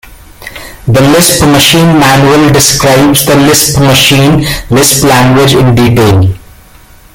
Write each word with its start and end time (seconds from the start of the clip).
The 0.87 0.99
Lisp 0.99 1.43
Machine 1.45 1.99
Manual 1.99 2.51
describes 2.51 3.23
the 3.23 3.35
Lisp 3.35 3.77
Machine 3.79 4.43
Lisp 4.71 5.03
language 5.03 5.53
in 5.53 5.75
detail. 5.75 6.33